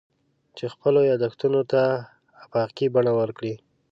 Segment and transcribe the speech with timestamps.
[0.57, 1.81] چې خپلو یادښتونو ته
[2.45, 3.53] افاقي بڼه ورکړي.